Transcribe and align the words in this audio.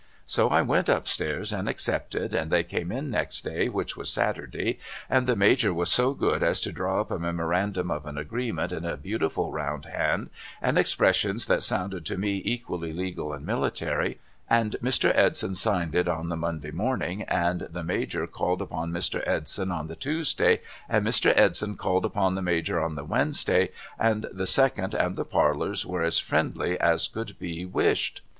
So 0.25 0.49
I 0.49 0.63
went 0.63 0.89
up 0.89 1.07
stairs 1.07 1.53
and 1.53 1.69
accepted, 1.69 2.33
and 2.33 2.49
they 2.49 2.63
came 2.63 2.91
in 2.91 3.11
next 3.11 3.43
day 3.43 3.69
which 3.69 3.95
was 3.95 4.09
Saturday 4.09 4.79
and 5.07 5.27
the 5.27 5.35
Major 5.35 5.75
was 5.75 5.91
so 5.91 6.15
good 6.15 6.41
as 6.41 6.59
to 6.61 6.71
draw 6.71 7.01
up 7.01 7.11
a 7.11 7.19
Memorandum 7.19 7.91
of 7.91 8.07
an 8.07 8.17
agreement 8.17 8.71
in 8.71 8.83
a 8.83 8.97
beautiful 8.97 9.51
round 9.51 9.85
hand 9.85 10.31
and 10.59 10.75
expressions 10.79 11.45
that 11.45 11.61
sounded 11.61 12.03
to 12.07 12.17
me 12.17 12.41
equally 12.43 12.91
legal 12.91 13.31
and 13.31 13.45
military, 13.45 14.19
and 14.49 14.75
Mr. 14.81 15.15
Edson 15.15 15.53
signed 15.53 15.93
it 15.95 16.07
on 16.07 16.29
the 16.29 16.35
Monday 16.35 16.71
mornmg 16.71 17.23
and 17.27 17.67
the 17.69 17.83
Major 17.83 18.25
called 18.25 18.63
upon 18.63 18.89
Mr. 18.89 19.21
Edson 19.27 19.69
on 19.69 19.85
the 19.85 19.95
Tuesday 19.95 20.61
and 20.89 21.05
Mr. 21.05 21.31
Edson 21.37 21.75
called 21.77 22.05
upon 22.05 22.33
the 22.33 22.41
Major 22.41 22.81
on 22.81 22.95
the 22.95 23.05
^^'ednesday 23.05 23.69
and 23.99 24.25
the 24.31 24.47
Second 24.47 24.95
and 24.95 25.15
the 25.15 25.25
parlours 25.25 25.85
were 25.85 26.01
as 26.01 26.17
friendly 26.17 26.79
as 26.79 27.07
could 27.07 27.37
be 27.37 27.65
wished. 27.65 28.21